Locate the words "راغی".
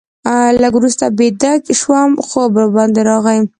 3.09-3.39